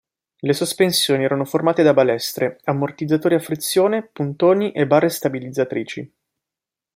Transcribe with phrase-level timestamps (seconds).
[0.39, 6.11] Le sospensioni erano formate da balestre, ammortizzatori a frizione, puntoni e barre stabilizzatrici.